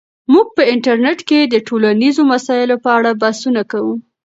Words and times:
موږ 0.31 0.47
په 0.57 0.63
انټرنیټ 0.73 1.19
کې 1.29 1.39
د 1.43 1.55
ټولنیزو 1.67 2.21
مسایلو 2.33 2.75
په 2.83 2.89
اړه 2.97 3.11
بحثونه 3.21 3.61
کوو. 3.71 3.93